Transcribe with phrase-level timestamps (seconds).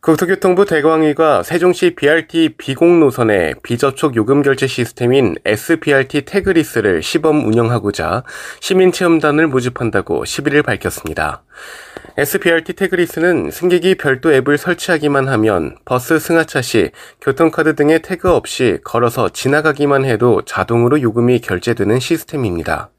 [0.00, 8.22] 국토교통부 대광위가 세종시 BRT B0 노선의 비접촉 요금 결제 시스템인 SBRT tagless를 시범 운영하고자
[8.60, 11.42] 시민체험단을 모집한다고 11일 밝혔습니다.
[12.16, 19.28] SBRT tagless는 승객이 별도 앱을 설치하기만 하면 버스 승하차 시 교통카드 등의 태그 없이 걸어서
[19.28, 22.90] 지나가기만 해도 자동으로 요금이 결제되는 시스템입니다.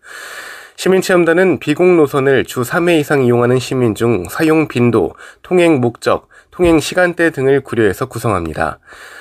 [0.80, 6.29] 시민체험단은 B0 노선을 주 3회 이상 이용하는 시민 중 사용 빈도, 통행 목적,
[6.60, 8.80] 통행 시간대 등을 고려해서 구성합니다.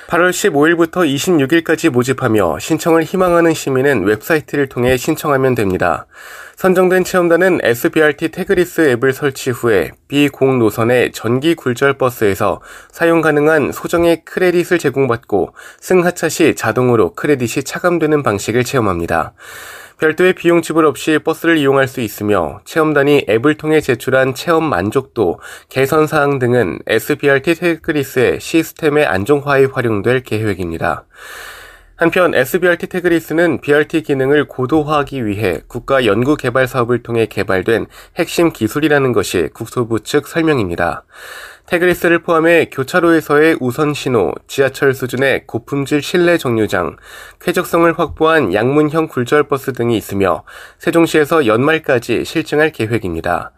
[0.08, 6.08] 8월 15일부터 26일까지 모집하며 신청을 희망하는 시민은 웹사이트를 통해 신청하면 됩니다.
[6.56, 14.24] 선정된 체험단은 SBRT tagless 앱을 설치 후에 B0 노선의 전기 굴절 버스에서 사용 가능한 소정의
[14.24, 19.34] 크레딧을 제공받고 승하차 시 자동으로 크레딧이 차감되는 방식을 체험합니다.
[19.98, 26.06] 별도의 비용 지불 없이 버스를 이용할 수 있으며 체험단이 앱을 통해 제출한 체험 만족도, 개선
[26.06, 31.04] 사항 등은 SBRT 태그리스의 시스템의 안정화에 활용될 계획입니다.
[31.96, 39.12] 한편 SBRT 태그리스는 BRT 기능을 고도화하기 위해 국가 연구 개발 사업을 통해 개발된 핵심 기술이라는
[39.12, 41.02] 것이 국토부 측 설명입니다.
[41.68, 46.96] 태그리스를 포함해 교차로에서의 우선 신호, 지하철 수준의 고품질 실내 정류장,
[47.40, 50.44] 쾌적성을 확보한 양문형 굴절버스 등이 있으며
[50.78, 53.52] 세종시에서 연말까지 실증할 계획입니다.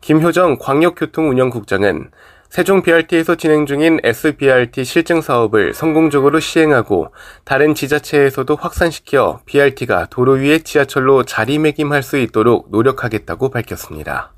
[0.00, 2.10] 김효정 광역교통운영국장은
[2.48, 7.12] 세종 BRT에서 진행 중인 SBRT 실증 사업을 성공적으로 시행하고
[7.44, 14.32] 다른 지자체에서도 확산시켜 BRT가 도로 위의 지하철로 자리매김할 수 있도록 노력하겠다고 밝혔습니다.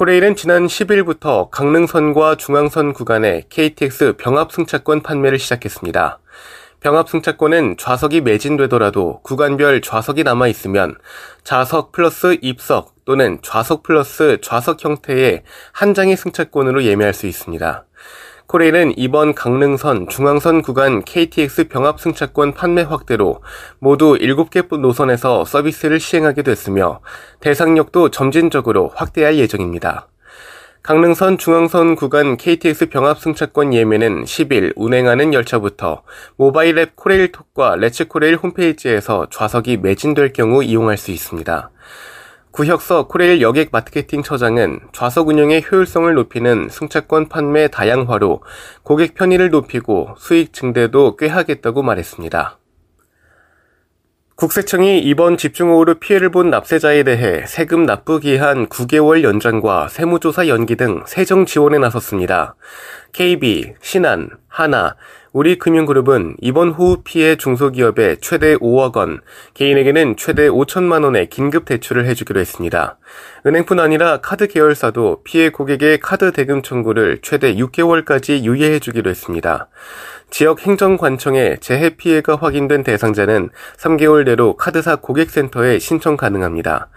[0.00, 6.20] 코레일은 지난 10일부터 강릉선과 중앙선 구간에 KTX 병합 승차권 판매를 시작했습니다.
[6.80, 10.96] 병합 승차권은 좌석이 매진되더라도 구간별 좌석이 남아 있으면
[11.44, 17.84] 좌석 플러스 입석 또는 좌석 플러스 좌석 형태의 한 장의 승차권으로 예매할 수 있습니다.
[18.50, 23.42] 코레일은 이번 강릉선, 중앙선 구간 KTX 병합 승차권 판매 확대로
[23.78, 26.98] 모두 7개 노선에서 서비스를 시행하게 됐으며
[27.38, 30.08] 대상역도 점진적으로 확대할 예정입니다.
[30.82, 36.02] 강릉선 중앙선 구간 KTX 병합 승차권 예매는 10일 운행하는 열차부터
[36.34, 41.70] 모바일 앱 코레일톡과 레츠코레일 홈페이지에서 좌석이 매진될 경우 이용할 수 있습니다.
[42.52, 48.42] 구혁서 코레일 여객 마케팅 처장은 좌석 운영의 효율성을 높이는 승차권 판매 다양화로
[48.82, 52.58] 고객 편의를 높이고 수익 증대도 꾀하겠다고 말했습니다.
[54.34, 61.04] 국세청이 이번 집중호우로 피해를 본 납세자에 대해 세금 납부 기한 9개월 연장과 세무조사 연기 등
[61.06, 62.56] 세정 지원에 나섰습니다.
[63.12, 64.96] KB, 신한, 하나,
[65.32, 69.20] 우리금융그룹은 이번 호우 피해 중소기업에 최대 5억 원,
[69.54, 72.98] 개인에게는 최대 5천만 원의 긴급 대출을 해주기로 했습니다.
[73.46, 79.68] 은행뿐 아니라 카드 계열사도 피해 고객의 카드 대금 청구를 최대 6개월까지 유예해주기로 했습니다.
[80.30, 86.88] 지역 행정관청에 재해 피해가 확인된 대상자는 3개월 내로 카드사 고객센터에 신청 가능합니다.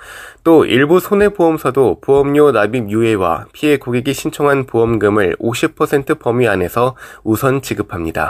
[0.44, 8.22] 또 일부 손해보험사도 보험료 납입 유예와 피해 고객이 신청한 보험금을 50% 범위 안에서 우선 지급합니다.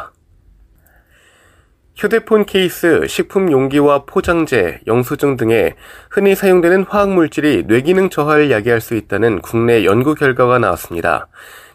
[2.03, 5.73] 휴대폰 케이스, 식품 용기와 포장재, 영수증 등에
[6.09, 11.29] 흔히 사용되는 화학물질이 뇌기능 저하를 야기할 수 있다는 국내 연구 결과가 나왔습니다.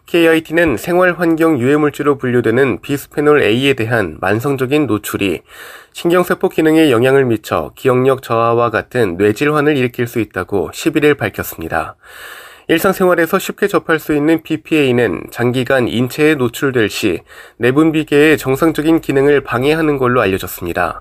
[0.05, 5.41] KIT는 생활환경 유해물질로 분류되는 비스페놀 A에 대한 만성적인 노출이
[5.95, 11.97] 신경세포 기능에 영향을 미쳐 기억력 저하와 같은 뇌질환을 일으킬 수 있다고 11일 밝혔습니다.
[12.69, 17.21] 일상생활에서 쉽게 접할 수 있는 BPA는 장기간 인체에 노출될 시
[17.57, 21.01] 내분비계의 정상적인 기능을 방해하는 걸로 알려졌습니다.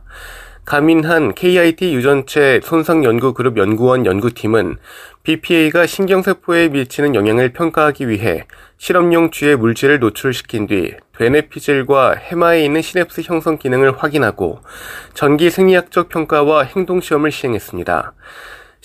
[0.64, 4.78] 가민한 KIT 유전체 손상 연구 그룹 연구원 연구팀은
[5.24, 8.46] BPA가 신경세포에 미치는 영향을 평가하기 위해
[8.78, 14.62] 실험용 쥐의 물질을 노출시킨 뒤 되네피질과 해마에 있는 시냅스 형성 기능을 확인하고
[15.14, 18.14] 전기 생리학적 평가와 행동 시험을 시행했습니다.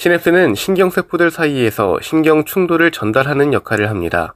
[0.03, 4.35] 시냅스는 신경세포들 사이에서 신경 충돌을 전달하는 역할을 합니다.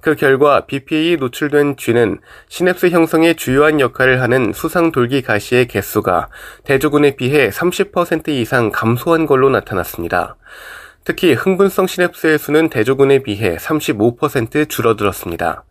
[0.00, 6.28] 그 결과 BPA 노출된 쥐는 시냅스 형성에 주요한 역할을 하는 수상 돌기 가시의 개수가
[6.62, 10.36] 대조군에 비해 30% 이상 감소한 걸로 나타났습니다.
[11.02, 15.64] 특히 흥분성 시냅스의 수는 대조군에 비해 35% 줄어들었습니다.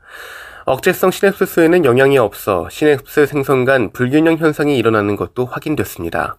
[0.66, 6.36] 억제성 시냅스 수에는 영향이 없어 시냅스 생성 간 불균형 현상이 일어나는 것도 확인됐습니다.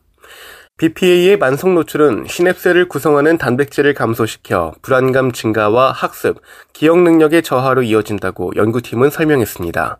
[0.78, 6.40] BPA의 만성 노출은 시냅스를 구성하는 단백질을 감소시켜 불안감 증가와 학습,
[6.72, 9.98] 기억 능력의 저하로 이어진다고 연구팀은 설명했습니다.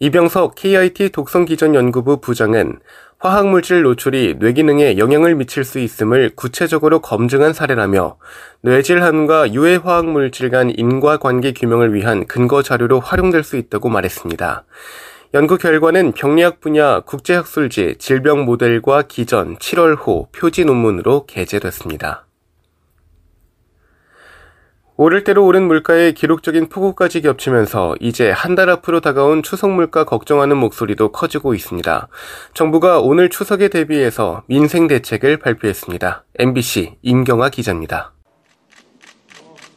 [0.00, 2.80] 이병석 KIT 독성기전연구부 부장은
[3.18, 8.18] 화학물질 노출이 뇌기능에 영향을 미칠 수 있음을 구체적으로 검증한 사례라며
[8.60, 14.64] 뇌질환과 유해 화학물질 간 인과관계 규명을 위한 근거 자료로 활용될 수 있다고 말했습니다.
[15.34, 22.26] 연구 결과는 병리학 분야 국제학술지 질병 모델과 기전 7월 호 표지 논문으로 게재됐습니다.
[24.96, 30.56] 오를 대로 오른 물가에 기록적인 폭우까지 겹치면서 이제 한 달 앞으로 다가온 추석 물가 걱정하는
[30.56, 32.06] 목소리도 커지고 있습니다.
[32.54, 36.26] 정부가 오늘 추석에 대비해서 민생 대책을 발표했습니다.
[36.38, 38.12] MBC 임경아 기자입니다.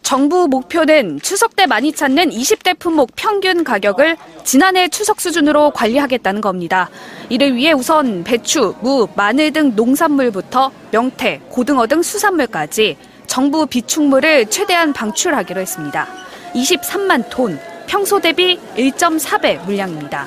[0.08, 4.16] 정부 목표는 추석 때 많이 찾는 20대 품목 평균 가격을
[4.46, 6.90] 지난해 추석 수준으로 관리하겠다는 겁니다.
[7.28, 12.96] 이를 위해 우선 배추, 무, 마늘 등 농산물부터 명태, 고등어 등 수산물까지
[13.26, 16.08] 정부 비축물을 최대한 방출하기로 했습니다.
[16.56, 20.26] 23만 톤, 평소 대비 1.4배 물량입니다.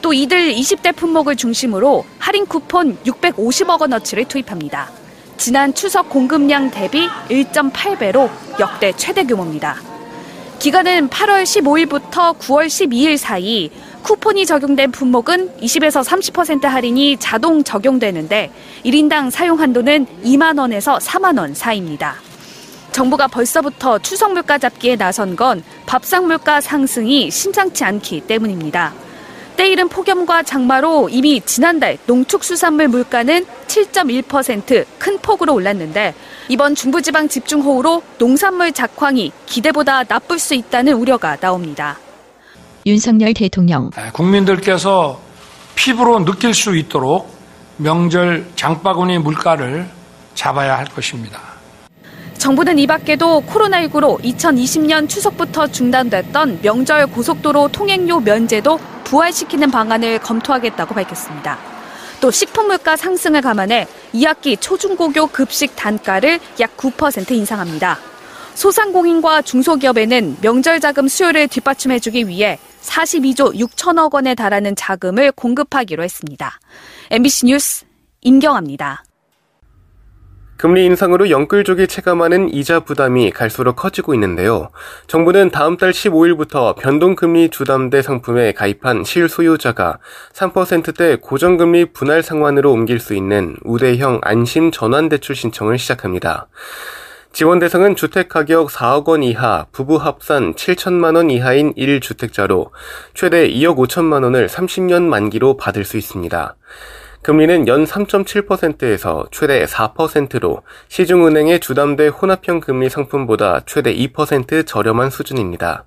[0.00, 4.97] 또 이들 20대 품목을 중심으로 할인 쿠폰 650억 원어치를 투입합니다.
[5.38, 9.76] 지난 추석 공급량 대비 1.8배로 역대 최대 규모입니다.
[10.58, 13.70] 기간은 8월 15일부터 9월 12일 사이
[14.02, 18.50] 쿠폰이 적용된 품목은 20에서 30% 할인이 자동 적용되는데
[18.84, 22.16] 1인당 사용 한도는 2만 원에서 4만 원 사이입니다.
[22.90, 28.92] 정부가 벌써부터 추석 물가 잡기에 나선 건 밥상 물가 상승이 심상치 않기 때문입니다.
[29.58, 36.14] 때 이른 폭염과 장마로 이미 지난달 농축수산물 물가는 7.1%큰 폭으로 올랐는데
[36.48, 41.98] 이번 중부지방 집중호우로 농산물 작황이 기대보다 나쁠 수 있다는 우려가 나옵니다.
[42.86, 45.20] 윤석열 대통령 네, 국민들께서
[45.74, 47.28] 피부로 느낄 수 있도록
[47.78, 49.88] 명절 장바구니 물가를
[50.34, 51.40] 잡아야 할 것입니다.
[52.38, 58.78] 정부는 이 밖에도 코로나19로 2020년 추석부터 중단됐던 명절 고속도로 통행료 면제도
[59.08, 61.58] 부활시키는 방안을 검토하겠다고 밝혔습니다.
[62.20, 67.98] 또 식품물가 상승을 감안해 2학기 초중고교 급식 단가를 약 9% 인상합니다.
[68.54, 76.58] 소상공인과 중소기업에는 명절 자금 수요를 뒷받침해주기 위해 42조 6천억 원에 달하는 자금을 공급하기로 했습니다.
[77.10, 77.84] MBC 뉴스
[78.20, 79.04] 임경아입니다.
[80.58, 84.70] 금리 인상으로 영끌족이 체감하는 이자 부담이 갈수록 커지고 있는데요.
[85.06, 89.98] 정부는 다음 달 15일부터 변동금리 주담대 상품에 가입한 실소유자가
[90.32, 96.48] 3%대 고정금리 분할 상환으로 옮길 수 있는 우대형 안심 전환대출 신청을 시작합니다.
[97.32, 102.70] 지원 대상은 주택가격 4억 원 이하, 부부 합산 7천만 원 이하인 1주택자로
[103.14, 106.56] 최대 2억 5천만 원을 30년 만기로 받을 수 있습니다.
[107.28, 115.84] 금리는 연 3.7%에서 최대 4%로 시중은행의 주담대 혼합형 금리 상품보다 최대 2% 저렴한 수준입니다.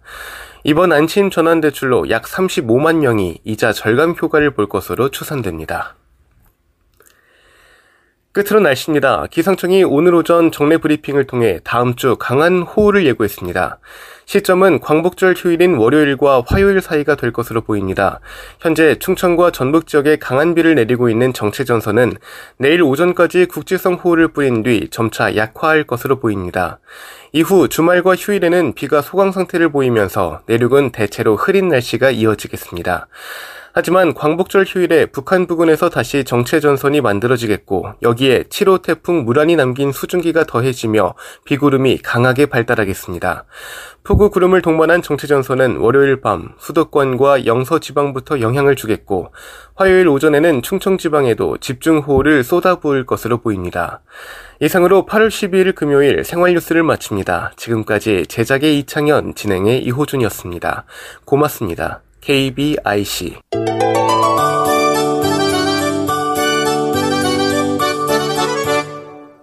[0.63, 5.95] 이번 안심 전환 대출로 약 35만 명이 이자 절감 효과를 볼 것으로 추산됩니다.
[8.33, 9.25] 끝으로 날씨입니다.
[9.30, 13.80] 기상청이 오늘 오전 정례 브리핑을 통해 다음 주 강한 호우를 예고했습니다.
[14.24, 18.22] 시점은 광복절 휴일인 월요일과 화요일 사이가 될 것으로 보입니다.
[18.62, 22.13] 현재 충청과 전북 지역에 강한 비를 내리고 있는 정체전선은
[22.55, 26.79] 내일 오전까지 국지성 호우를 뿌린 뒤 점차 약화할 것으로 보입니다.
[27.34, 33.10] 이후 주말과 휴일에는 비가 소강 상태를 보이면서 내륙은 대체로 흐린 날씨가 이어지겠습니다.
[33.74, 40.44] 하지만 광복절 휴일에 북한 부근에서 다시 정체 전선이 만들어지겠고 여기에 7호 태풍 무란이 남긴 수증기가
[40.44, 41.13] 더해지며
[41.46, 43.46] 비구름이 강하게 발달하겠습니다.
[44.04, 49.32] 폭우 구름을 동반한 정체 전선은 월요일 밤 수도권과 영서 지방부터 영향을 주겠고
[49.75, 54.01] 화요일 오전에는 충청 지방에도 집중호우를 쏟아부을 것으로 보입니다.
[54.60, 57.54] 이상으로 8월 12일 금요일 생활뉴스를 마칩니다.
[57.56, 60.86] 지금까지 제작의 이창현, 진행의 이호준이었습니다.
[61.25, 62.01] 고맙습니다.
[62.22, 63.36] KBIC